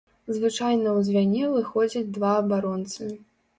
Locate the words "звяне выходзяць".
1.09-2.11